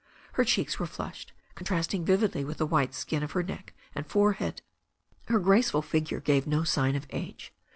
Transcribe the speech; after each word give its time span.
Her 0.33 0.43
cheeks 0.43 0.79
were 0.79 0.87
flushed, 0.87 1.31
contrasting 1.53 2.03
vividly 2.03 2.43
with 2.43 2.57
the 2.57 2.65
white 2.65 2.95
skin 2.95 3.21
of 3.21 3.33
her 3.33 3.43
neck 3.43 3.75
and 3.93 4.03
forehead. 4.03 4.63
Her 5.27 5.39
graceful 5.39 5.83
figure 5.83 6.19
gave 6.21 6.47
no 6.47 6.63
sign 6.63 6.95
of 6.95 7.05
age. 7.11 7.53